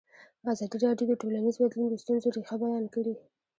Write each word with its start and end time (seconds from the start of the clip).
ازادي 0.51 0.77
راډیو 0.85 1.07
د 1.09 1.13
ټولنیز 1.21 1.55
بدلون 1.61 1.87
د 1.89 1.95
ستونزو 2.03 2.33
رېښه 2.35 2.55
بیان 2.61 2.85
کړې. 2.93 3.13